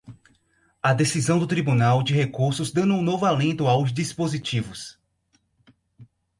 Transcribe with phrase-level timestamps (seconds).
[0.81, 4.97] a decisão do Tribunal de Recursos dando novo alento aos dispositivos